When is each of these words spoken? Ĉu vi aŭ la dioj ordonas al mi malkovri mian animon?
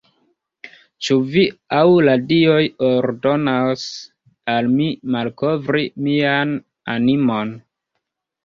Ĉu 1.07 1.17
vi 1.33 1.41
aŭ 1.79 1.83
la 2.07 2.15
dioj 2.31 2.63
ordonas 2.87 3.85
al 4.55 4.73
mi 4.79 4.89
malkovri 5.17 5.85
mian 6.09 6.57
animon? 6.97 7.55